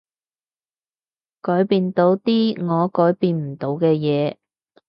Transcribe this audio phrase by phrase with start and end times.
[1.43, 4.35] 改變到啲我改變唔到嘅嘢